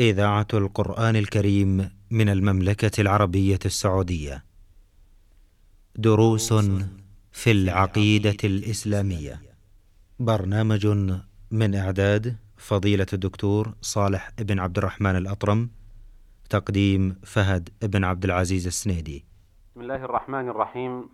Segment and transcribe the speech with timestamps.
[0.00, 4.44] إذاعة القرآن الكريم من المملكة العربية السعودية.
[5.96, 6.52] دروس
[7.32, 9.42] في العقيدة الإسلامية.
[10.18, 10.86] برنامج
[11.50, 15.70] من إعداد فضيلة الدكتور صالح بن عبد الرحمن الأطرم.
[16.50, 19.24] تقديم فهد بن عبد العزيز السنيدي.
[19.72, 21.08] بسم الله الرحمن الرحيم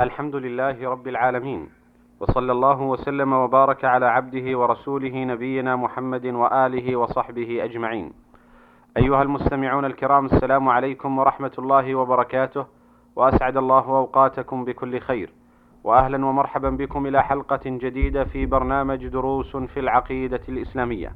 [0.00, 1.79] الحمد لله رب العالمين
[2.20, 8.12] وصلى الله وسلم وبارك على عبده ورسوله نبينا محمد وآله وصحبه أجمعين.
[8.96, 12.66] أيها المستمعون الكرام السلام عليكم ورحمة الله وبركاته
[13.16, 15.32] وأسعد الله أوقاتكم بكل خير.
[15.84, 21.12] واهلا ومرحبا بكم إلى حلقة جديدة في برنامج دروس في العقيدة الإسلامية.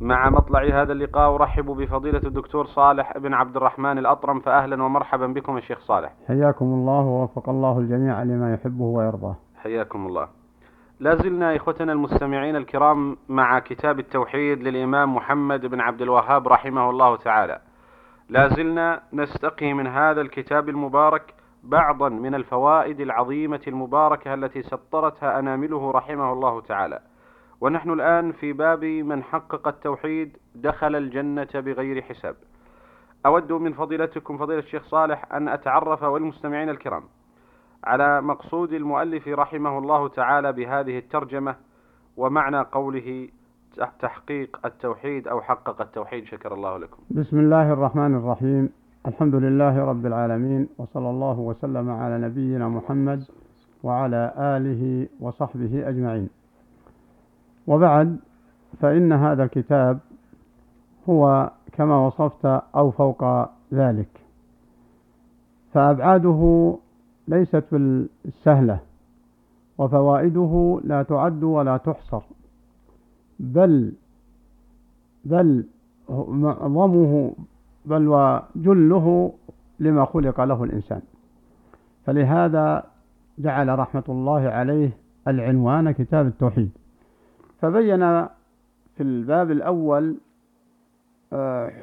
[0.00, 5.56] مع مطلع هذا اللقاء أرحب بفضيلة الدكتور صالح بن عبد الرحمن الأطرم فاهلا ومرحبا بكم
[5.56, 6.12] الشيخ صالح.
[6.28, 10.28] حياكم الله ووفق الله الجميع لما يحبه ويرضاه حياكم الله.
[11.00, 17.16] لا زلنا إخوتنا المستمعين الكرام مع كتاب التوحيد للإمام محمد بن عبد الوهاب رحمه الله
[17.16, 17.60] تعالى.
[18.28, 25.90] لا زلنا نستقي من هذا الكتاب المبارك بعضا من الفوائد العظيمة المباركة التي سطرتها أنامله
[25.90, 27.00] رحمه الله تعالى.
[27.60, 32.36] ونحن الآن في باب من حقق التوحيد دخل الجنة بغير حساب.
[33.26, 37.02] أود من فضيلتكم فضيلة الشيخ صالح أن أتعرف والمستمعين الكرام
[37.84, 41.54] على مقصود المؤلف رحمه الله تعالى بهذه الترجمة
[42.16, 43.28] ومعنى قوله
[44.00, 46.24] تحقيق التوحيد أو حقق التوحيد.
[46.24, 47.02] شكر الله لكم.
[47.10, 48.70] بسم الله الرحمن الرحيم.
[49.06, 53.24] الحمد لله رب العالمين وصلى الله وسلم على نبينا محمد
[53.82, 56.28] وعلى آله وصحبه أجمعين.
[57.66, 58.18] وبعد
[58.80, 59.98] فإن هذا الكتاب
[61.08, 62.44] هو كما وصفت
[62.76, 63.24] أو فوق
[63.72, 64.08] ذلك.
[65.72, 66.78] فأبعاده
[67.30, 68.80] ليست بالسهلة
[69.78, 72.22] وفوائده لا تعد ولا تحصر
[73.40, 73.92] بل
[75.24, 75.64] بل
[76.08, 77.32] معظمه
[77.84, 79.32] بل وجله
[79.80, 81.02] لما خلق له الإنسان.
[82.06, 82.84] فلهذا
[83.38, 84.90] جعل رحمة الله عليه
[85.28, 86.70] العنوان كتاب التوحيد.
[87.60, 88.26] فبين
[88.96, 90.16] في الباب الأول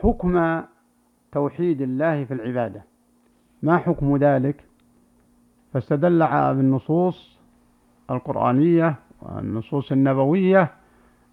[0.02, 0.62] حكم
[1.32, 2.84] توحيد الله في العبادة.
[3.64, 4.64] ما حكم ذلك؟
[5.74, 7.38] فاستدل بالنصوص
[8.12, 10.72] القرآنية والنصوص النبوية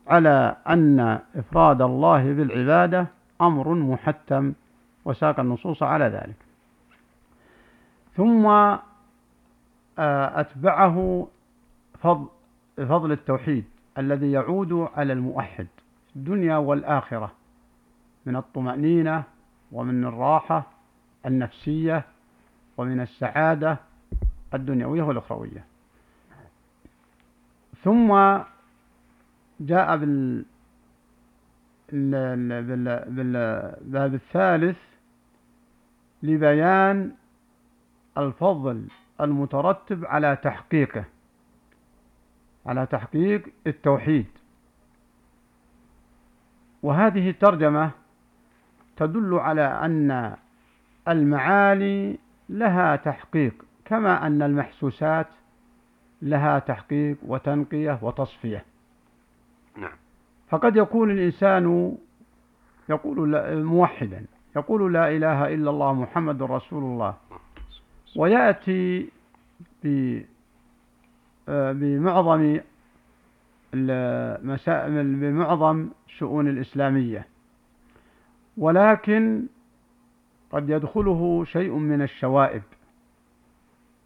[0.07, 3.07] على أن إفراد الله بالعبادة
[3.41, 4.53] أمر محتم
[5.05, 6.37] وساق النصوص على ذلك.
[8.17, 8.77] ثم
[9.99, 11.27] أتبعه
[12.01, 12.27] فضل,
[12.77, 13.65] فضل التوحيد
[13.99, 15.67] الذي يعود على الموحد
[16.11, 17.33] في الدنيا والآخرة
[18.27, 19.23] من الطمأنينة
[19.73, 20.67] ومن الراحة
[21.27, 22.05] النفسية
[22.77, 23.77] ومن السعادة
[24.55, 25.65] الدنيوية والأخروية.
[27.85, 28.39] ثم
[29.61, 30.45] جاء بال
[33.09, 34.79] بالباب الثالث
[36.23, 37.13] لبيان
[38.19, 38.89] الفضل
[39.21, 41.05] المترتب على تحقيقه
[42.67, 44.27] على تحقيق التوحيد.
[46.83, 47.91] وهذه الترجمة
[48.97, 50.37] تدل على أن
[51.09, 53.64] المعاني لها تحقيق.
[53.85, 55.27] كما أن المحسوسات
[56.23, 58.65] لها تحقيق وتنقية وتصفية.
[59.77, 59.97] نعم.
[60.49, 61.97] فقد يكون الإنسان
[62.89, 64.25] يقول موحدا
[64.57, 67.15] يقول لا إله إلا الله محمد رسول الله.
[68.17, 69.11] ويأتي
[71.49, 72.61] بمعظم
[74.95, 77.27] بمعظم شؤون الإسلامية.
[78.57, 79.47] ولكن
[80.51, 82.63] قد يدخله شيء من الشوائب.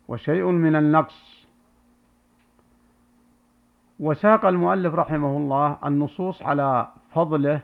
[0.08, 1.46] وشيء من النقص.
[4.00, 7.60] وساق المؤلف رحمه الله النصوص على فضله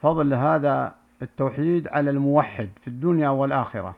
[0.00, 3.96] فضل هذا التوحيد على الموحد في الدنيا والآخرة.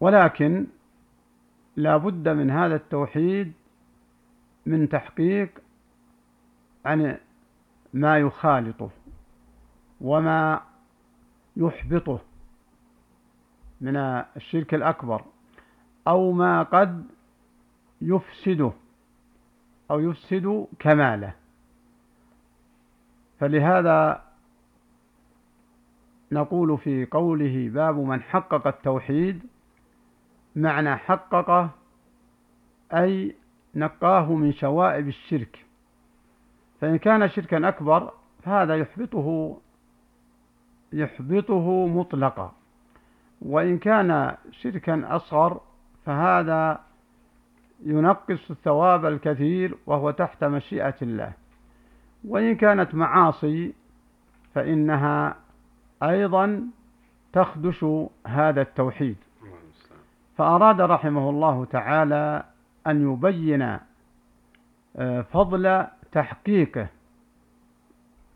[0.00, 0.66] ولكن
[1.76, 3.52] لا بد من هذا التوحيد
[4.66, 5.50] من تحقيق
[6.84, 7.18] عن
[7.94, 8.90] ما يخالطه
[10.00, 10.60] وما
[11.56, 12.31] يحبطه.
[13.82, 13.96] من
[14.36, 15.24] الشرك الأكبر
[16.08, 17.06] أو ما قد
[18.00, 18.72] يفسده
[19.90, 21.34] أو يفسد كماله.
[23.38, 24.24] فلهذا
[26.32, 29.42] نقول في قوله باب من حقق التوحيد
[30.56, 31.70] معنى حققه
[32.94, 33.36] أي
[33.74, 35.66] نقاه من شوائب الشرك.
[36.80, 38.12] فإن كان شركا أكبر
[38.42, 39.58] فهذا يحبطه
[40.92, 42.61] يحبطه مطلقا.
[43.44, 45.60] وإن كان شركا أصغر
[46.06, 46.80] فهذا
[47.84, 51.32] ينقص الثواب الكثير وهو تحت مشيئة الله.
[52.28, 53.72] وإن كانت معاصي
[54.54, 55.36] فإنها
[56.02, 56.66] أيضا
[57.32, 57.86] تخدش
[58.26, 59.16] هذا التوحيد.
[60.36, 62.44] فأراد رحمه الله تعالى
[62.86, 63.78] أن يبين
[64.96, 66.86] آه، فضل تحقيقه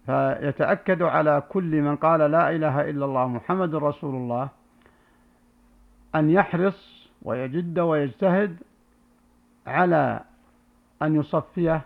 [0.06, 4.48] فيتأكد على كل من قال لا إله إلا الله محمد رسول الله
[6.16, 8.56] أن يحرص ويجد ويجتهد
[9.66, 10.20] على
[11.02, 11.82] أن يصفيه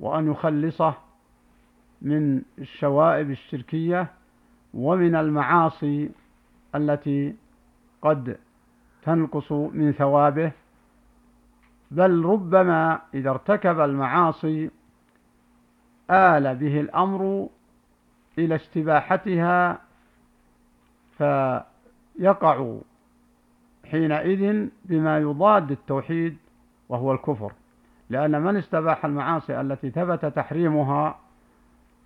[0.00, 0.94] وأن يخلصه
[2.02, 4.06] من الشوائب الشركية
[4.74, 6.10] ومن المعاصي
[6.74, 7.34] التي
[8.02, 8.36] قد
[9.02, 10.52] تنقص من ثوابه.
[11.90, 14.70] بل ربما إذا ارتكب المعاصي
[16.10, 17.48] آل به الأمر
[18.38, 19.80] إلى استباحتها
[21.18, 22.78] فيقع
[23.94, 26.36] حينئذ بما يضاد التوحيد
[26.88, 27.52] وهو الكفر.
[28.10, 31.18] لأن من استباح المعاصي التي ثبت تحريمها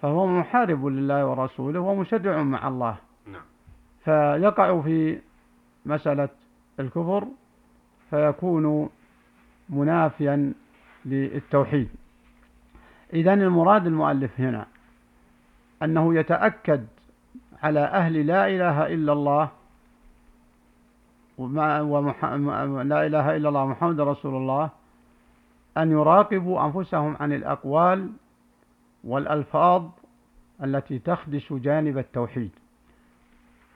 [0.03, 2.97] فهو محارب لله ورسوله ومشرع مع الله.
[3.27, 3.43] نعم.
[4.05, 5.19] فيقع في
[5.87, 6.29] مسألة
[6.81, 7.25] الكفر
[8.11, 8.91] فيكون
[9.69, 10.53] منافيا
[11.05, 11.89] للتوحيد.
[13.13, 14.67] إذا المراد المؤلف هنا
[15.83, 16.87] أنه يتأكد
[17.63, 19.51] على أهل لا إله إلا الله
[21.39, 22.25] وما ومح...
[22.25, 24.71] لا إله إلا الله محمد رسول الله
[25.79, 28.11] أن يراقبوا أنفسهم عن الأقوال
[29.05, 29.85] والألفاظ
[30.65, 32.51] التي تخدش جانب التوحيد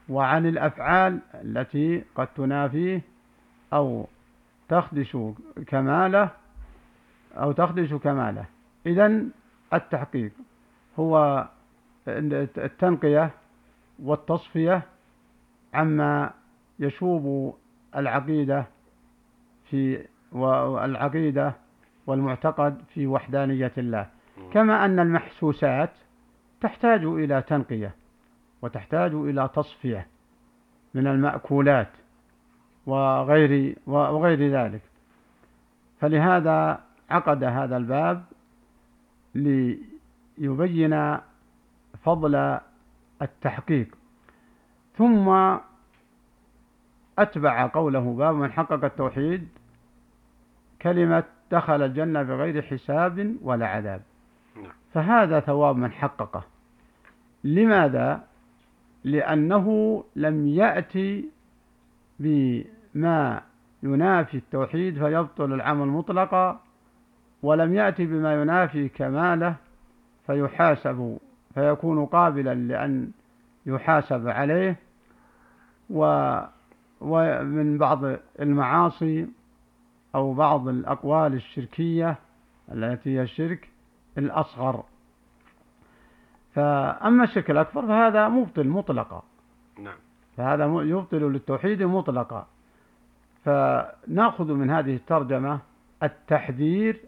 [0.09, 3.03] وعن الأفعال التي قد تنافيه
[3.73, 4.07] أو
[4.69, 5.17] تخدش
[5.67, 6.31] كماله
[7.37, 8.45] أو تخدش كماله.
[8.87, 9.23] إذا
[9.75, 10.33] التحقيق
[10.99, 11.47] هو
[12.09, 13.31] التنقية
[14.03, 14.83] والتصفية
[15.75, 16.31] عما
[16.79, 17.57] يشوب
[17.97, 18.67] العقيدة
[19.71, 21.55] في والعقيدة
[22.07, 24.09] والمعتقد في وحدانية الله.
[24.53, 25.91] كما أن المحسوسات
[26.61, 27.95] تحتاج إلى تنقية
[28.63, 30.07] وتحتاج إلى تصفية
[30.95, 31.89] من المأكولات
[32.87, 34.83] وغير وغير ذلك.
[36.01, 36.81] فلهذا
[37.11, 38.25] عقد هذا الباب
[39.35, 41.19] ليبين
[42.05, 42.59] فضل
[43.23, 43.97] التحقيق.
[44.97, 45.57] ثم
[47.23, 49.49] أتبع قوله باب من حقق التوحيد
[50.83, 54.03] كلمة دخل الجنة بغير حساب ولا عذاب
[54.57, 54.73] نعم.
[54.95, 56.45] فهذا ثواب من حققه
[57.45, 58.23] لماذا؟
[59.05, 61.29] لأنه لم يأتي
[62.21, 63.41] بما
[63.83, 66.61] ينافي التوحيد فيبطل العمل مطلقا
[67.43, 69.55] ولم يأتي بما ينافي كماله
[70.27, 71.19] فيحاسب
[71.55, 73.11] فيكون قابلا لأن
[73.67, 74.77] يحاسب عليه
[75.91, 76.05] و
[77.03, 78.05] ومن بعض
[78.41, 79.29] المعاصي
[80.15, 82.19] أو بعض الأقوال الشركية
[82.73, 83.69] التي هي الشرك
[84.19, 84.85] الأصغر.
[86.55, 89.23] فأما الشرك الأكبر فهذا مبطل مطلقا.
[89.79, 89.97] نعم.
[90.37, 92.47] فهذا يبطل للتوحيد مطلقا.
[93.45, 95.61] فنأخذ من هذه الترجمة
[96.03, 97.01] التحذير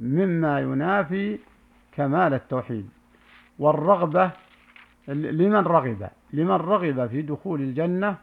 [0.00, 1.38] مما ينافي
[1.92, 2.88] كمال التوحيد
[3.58, 4.30] والرغبة
[5.08, 8.16] لمن رغب لمن رغب في دخول الجنة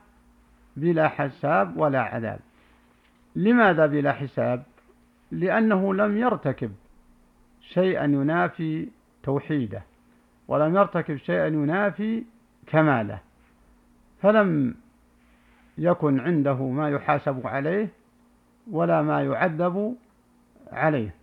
[0.76, 2.40] بلا حساب ولا عذاب.
[3.36, 4.64] لماذا بلا حساب؟
[5.32, 6.72] لأنه لم يرتكب
[7.62, 8.88] شيئا ينافي
[9.24, 9.84] توحيده
[10.48, 12.24] ولم يرتكب شيئا ينافي
[12.68, 13.20] كماله.
[14.22, 14.76] فلم
[15.78, 17.88] يكن عنده ما يحاسب عليه
[18.72, 19.96] ولا ما يعذب
[20.72, 21.16] عليه.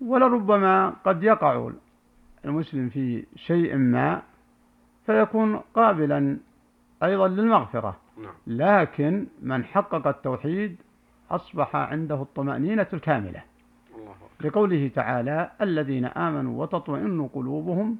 [0.00, 1.70] ولربما قد يقع
[2.44, 4.22] المسلم في شيء ما
[5.06, 6.36] فيكون قابلا
[7.02, 7.96] أيضا للمغفرة.
[8.46, 10.76] لكن من حقق التوحيد
[11.30, 13.42] أصبح عنده الطمأنينة الكاملة.
[14.40, 17.98] لقوله تعالى الذين آمنوا وتطمئن قلوبهم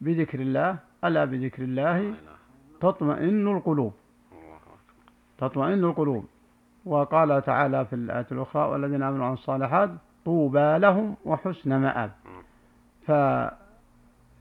[0.00, 2.14] بذكر الله ألا بذكر الله؟
[2.80, 3.92] تطمئن القلوب.
[5.38, 6.24] تطمئن القلوب.
[6.84, 9.90] وقال تعالى في الآية الأخرى والذين آمنوا عن الصالحات
[10.24, 12.10] طوبى لهم وحسن مآب.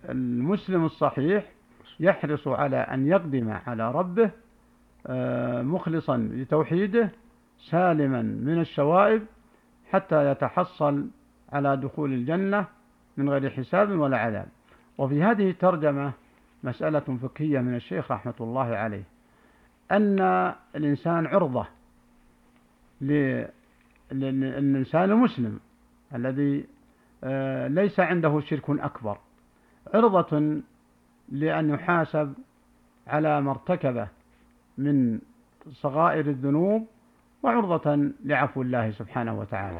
[0.03, 1.51] فالمسلم الصحيح
[2.00, 4.31] يحرص على أن يقدم على ربه
[5.61, 7.11] مخلصا لتوحيده
[7.57, 9.25] سالما من الشوائب
[9.91, 11.07] حتى يتحصل
[11.51, 12.65] على دخول الجنة
[13.17, 14.47] من غير حساب ولا عذاب.
[14.97, 16.11] وفي هذه الترجمة
[16.63, 19.03] مسألة فقهية من الشيخ رحمة الله عليه
[19.91, 20.19] أن
[20.75, 21.67] الإنسان عرضة
[24.11, 25.59] للإنسان المسلم
[26.15, 26.65] الذي
[27.23, 29.17] آه، ليس عنده شرك أكبر
[29.93, 30.61] عرضة
[31.29, 32.33] لأن يحاسب
[33.07, 34.07] على ما ارتكبه
[34.77, 35.19] من
[35.72, 36.88] صغائر الذنوب
[37.43, 39.79] وعرضة لعفو الله سبحانه وتعالى.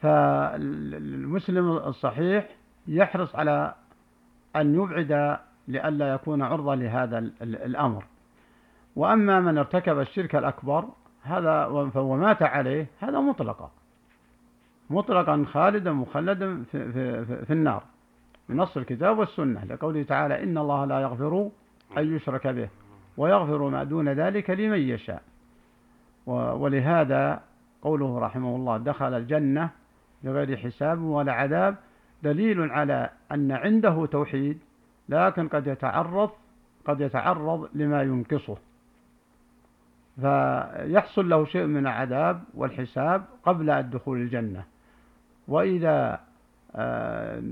[0.00, 2.48] فالمسلم الصحيح
[2.86, 3.74] يحرص على
[4.56, 8.04] أن يبعد لئلا يكون عرضة لهذا الأمر.
[8.96, 10.88] وأما من ارتكب الشرك الأكبر
[11.22, 13.70] هذا ومات عليه هذا مطلقا.
[14.90, 17.82] مطلقا خالدا مخلدا في, في, في, في النار.
[18.48, 21.50] بنص الكتاب والسنة لقوله تعالى إن الله لا يغفر
[21.98, 22.68] أن يشرك به.
[23.16, 25.22] ويغفر ما دون ذلك لمن يشاء.
[26.26, 27.42] ولهذا
[27.82, 29.70] قوله رحمه الله دخل الجنة
[30.22, 31.76] بغير حساب ولا عذاب
[32.22, 34.58] دليل على أن عنده توحيد
[35.08, 36.30] لكن قد يتعرض
[36.84, 38.56] قد يتعرض لما ينقصه.
[40.20, 44.64] فيحصل له شيء من العذاب والحساب قبل الدخول الجنة.
[45.48, 46.20] وإذا
[46.76, 47.42] آه،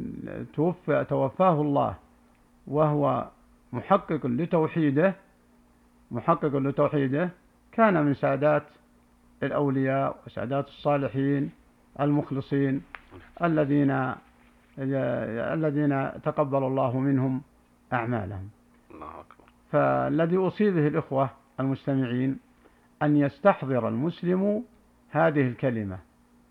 [0.54, 1.94] توفى توفاه الله
[2.66, 3.28] وهو
[3.72, 5.14] محقق لتوحيده
[6.12, 7.30] محقق لتوحيده
[7.72, 8.62] كان من سادات
[9.42, 11.50] الأولياء وسادات الصالحين
[12.00, 12.82] المخلصين
[13.42, 14.14] الذين
[14.78, 17.42] الذين تقبل الله منهم
[17.92, 18.48] أعمالهم.
[18.94, 19.44] الله أكبر.
[19.70, 22.38] فالذي أوصي به الإخوة المستمعين
[23.02, 24.64] أن يستحضر المسلم
[25.10, 25.98] هذه الكلمة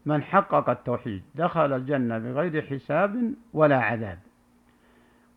[0.05, 4.19] من حقق التوحيد دخل الجنة بغير حساب ولا عذاب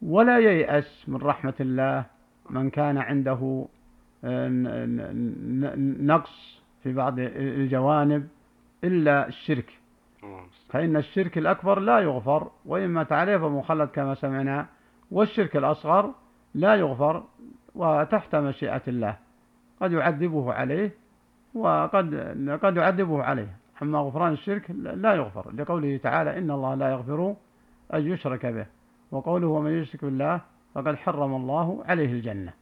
[0.03, 2.05] ولا ييأس من رحمة الله
[2.51, 3.67] من كان عنده
[6.07, 8.29] نقص في بعض الجوانب
[8.85, 9.79] إلا الشرك.
[10.69, 14.67] فإن الشرك الأكبر لا يغفر وإن مات عليه فمخلد كما سمعنا
[15.11, 16.15] والشرك الأصغر
[16.55, 17.25] لا يغفر
[17.75, 19.17] وتحت مشيئة الله.
[19.81, 20.91] قد يعذبه عليه
[21.55, 22.15] وقد
[22.63, 23.57] قد يعذبه عليه.
[23.83, 27.35] أما غفران الشرك لا يغفر لقوله تعالى إن الله لا يغفر
[27.95, 28.67] أن يشرك به
[29.11, 30.41] وقوله ومن يشرك بالله
[30.75, 32.53] فقد حرم الله عليه الجنة.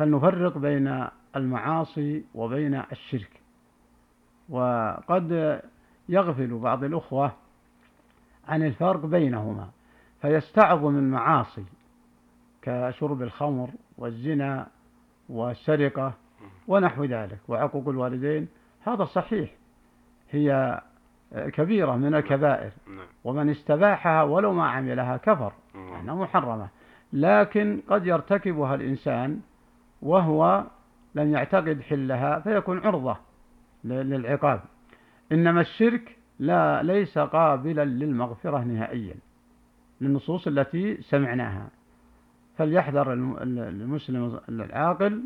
[0.00, 3.30] فلنفرق بين المعاصي وبين الشرك.
[4.48, 5.60] وقد
[6.08, 7.32] يغفل بعض الأخوة
[8.48, 9.68] عن الفرق بينهما
[10.22, 11.64] فيستعظم المعاصي
[12.62, 14.66] كشرب الخمر والزنا
[15.28, 16.12] والسرقة
[16.68, 17.38] ونحو ذلك.
[17.48, 18.48] وعقوق الوالدين
[18.86, 19.50] هذا صحيح
[20.30, 20.80] هي
[21.32, 22.70] كبيرة من الكبائر.
[22.88, 23.06] نعم.
[23.24, 26.20] ومن استباحها ولو ما عملها كفر نعم.
[26.20, 26.68] محرمة.
[27.12, 29.40] لكن قد يرتكبها الإنسان
[30.02, 30.64] وهو
[31.14, 33.16] لم يعتقد حلها فيكون عرضة
[33.84, 34.60] للعقاب.
[35.32, 39.14] إنما الشرك لا ليس قابلا للمغفرة نهائيا
[40.00, 41.68] للنصوص التي سمعناها.
[42.60, 45.22] فليحذر المسلم العاقل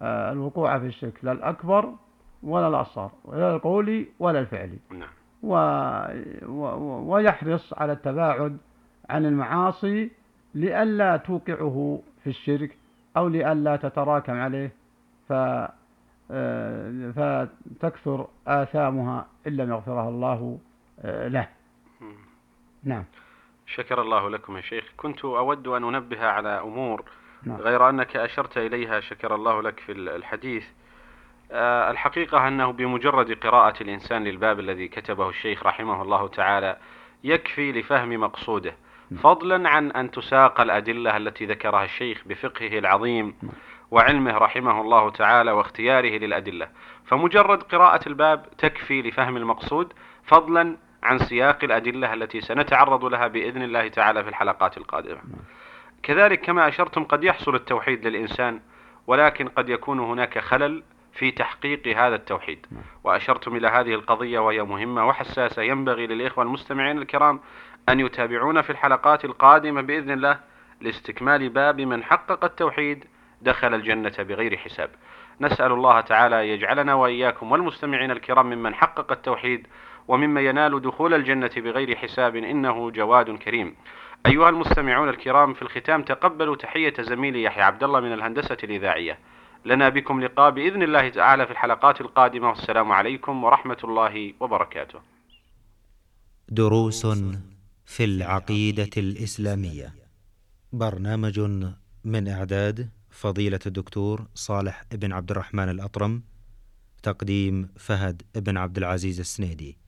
[0.00, 1.94] آه، الوقوع في الشرك لا الأكبر
[2.42, 5.08] ولا الأصغر ولا القولي ولا الفعلي نعم.
[5.42, 5.54] و...
[6.46, 7.14] و...
[7.14, 8.58] ويحرص على التباعد
[9.10, 10.10] عن المعاصي
[10.54, 12.76] لئلا توقعه في الشرك
[13.16, 14.72] أو لئلا تتراكم عليه
[15.28, 15.32] ف...
[16.30, 17.10] آه،
[17.80, 20.58] فتكثر آثامها إن لم يغفرها الله
[21.00, 21.48] آه، له.
[22.84, 23.04] نعم.
[23.66, 24.84] شكر الله لكم يا شيخ.
[24.96, 27.04] كنت أود أن أنبه على أمور
[27.42, 27.56] نعم.
[27.56, 30.64] غير أنك أشرت إليها شكر الله لك في الحديث.
[31.52, 36.76] آه، الحقيقة أنه بمجرد قراءة الإنسان للباب الذي كتبه الشيخ رحمه الله تعالى
[37.24, 38.74] يكفي لفهم مقصوده.
[39.16, 43.34] فضلا عن أن تساق الأدلة التي ذكرها الشيخ بفقهه العظيم.
[43.92, 46.68] وعلمه رحمه الله تعالى واختياره للأدلة
[47.06, 49.92] فمجرد قراءة الباب تكفي لفهم المقصود
[50.24, 55.20] فضلا عن سياق الأدلة التي سنتعرض لها بإذن الله تعالى في الحلقات القادمة
[56.02, 58.60] كذلك كما أشرتم قد يحصل التوحيد للإنسان
[59.06, 62.66] ولكن قد يكون هناك خلل في تحقيق هذا التوحيد
[63.04, 67.40] وأشرتم إلى هذه القضية وهي مهمة وحساسة ينبغي للإخوة المستمعين الكرام
[67.88, 70.40] أن يتابعون في الحلقات القادمة بإذن الله
[70.80, 73.04] لاستكمال باب من حقق التوحيد
[73.42, 74.90] دخل الجنة بغير حساب.
[75.40, 79.66] نسأل الله تعالى يجعلنا وإياكم والمستمعين الكرام ممن حقق التوحيد
[80.08, 83.74] ومما ينال دخول الجنة بغير حساب إنه جواد كريم.
[84.26, 89.18] أيها المستمعون الكرام في الختام تقبلوا تحية زميلي يحيى عبد الله من الهندسة الإذاعية.
[89.64, 92.48] لنا بكم لقاء بإذن الله تعالى في الحلقات القادمة.
[92.48, 95.00] والسلام عليكم ورحمة الله وبركاته.
[96.48, 97.06] دروس
[97.84, 99.94] في العقيدة الإسلامية.
[100.72, 101.40] برنامج
[102.04, 106.22] من إعداد فضيلة الدكتور صالح بن عبد الرحمن الأطرم
[107.02, 109.81] تقديم فهد بن عبد العزيز السنيدي.